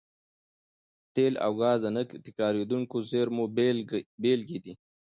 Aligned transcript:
تېل 1.15 1.33
او 1.45 1.51
ګاز 1.61 1.77
د 1.83 1.85
نه 1.95 2.01
تکرارېدونکو 2.25 2.95
زېرمونو 3.09 3.51
بېلګې 4.21 4.57
دي. 4.63 4.73